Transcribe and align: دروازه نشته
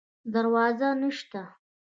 دروازه 0.33 0.89
نشته 1.01 1.41